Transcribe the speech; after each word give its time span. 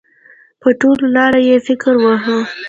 په 0.61 0.69
ټوله 0.79 1.05
لار 1.15 1.33
یې 1.47 1.55
فکر 1.67 1.93
واهه. 2.03 2.37